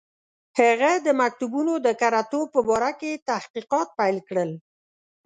[0.59, 4.51] هغه د مکتوبونو د کره توب په باره کې تحقیقات پیل کړل.